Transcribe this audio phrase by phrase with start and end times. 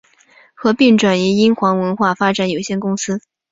[0.55, 3.21] 合并移转英皇文化发展有限公司。